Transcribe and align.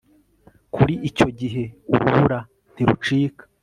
Kuri 0.75 0.93
icyo 1.09 1.27
gihe 1.39 1.63
urubura 1.93 2.39
ntirucika 2.73 3.43